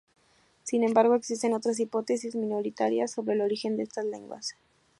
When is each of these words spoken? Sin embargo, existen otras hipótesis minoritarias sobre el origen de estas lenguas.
Sin 0.63 0.83
embargo, 0.83 1.13
existen 1.13 1.53
otras 1.53 1.79
hipótesis 1.79 2.35
minoritarias 2.35 3.11
sobre 3.11 3.35
el 3.35 3.41
origen 3.41 3.77
de 3.77 3.83
estas 3.83 4.05
lenguas. 4.05 4.55